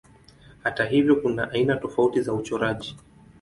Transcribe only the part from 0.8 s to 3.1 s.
hivyo kuna aina tofauti za uchoraji.